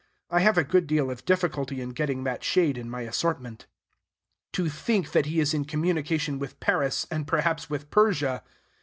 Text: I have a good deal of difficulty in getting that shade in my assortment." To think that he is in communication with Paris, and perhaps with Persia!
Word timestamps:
I 0.31 0.39
have 0.39 0.57
a 0.57 0.63
good 0.63 0.87
deal 0.87 1.11
of 1.11 1.25
difficulty 1.25 1.79
in 1.79 1.89
getting 1.89 2.23
that 2.23 2.43
shade 2.43 2.75
in 2.75 2.89
my 2.89 3.01
assortment." 3.01 3.67
To 4.53 4.67
think 4.67 5.11
that 5.11 5.27
he 5.27 5.39
is 5.39 5.53
in 5.53 5.63
communication 5.63 6.39
with 6.39 6.59
Paris, 6.59 7.05
and 7.11 7.27
perhaps 7.27 7.69
with 7.69 7.91
Persia! 7.91 8.41